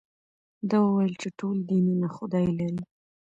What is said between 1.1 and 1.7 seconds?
چې ټول